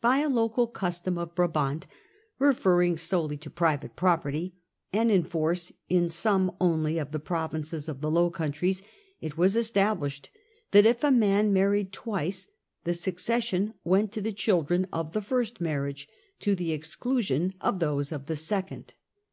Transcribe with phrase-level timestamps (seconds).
[0.00, 1.86] By a local custom of Brabant,
[2.40, 4.56] re ferring solely to private property,
[4.92, 8.82] and in force in some only of the provinces of the Low Countries,
[9.20, 10.28] it was established
[10.72, 12.48] that if a man married twice,
[12.82, 16.08] the succession went to the children of the first marriage,
[16.40, 18.94] to the exclusion of those of the second.